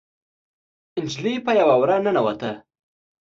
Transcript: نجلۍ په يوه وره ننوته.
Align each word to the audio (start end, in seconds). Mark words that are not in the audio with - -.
نجلۍ 1.03 1.35
په 1.45 1.51
يوه 1.59 1.75
وره 1.81 1.95
ننوته. 2.03 2.51